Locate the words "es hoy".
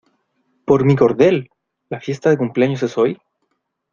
2.81-3.19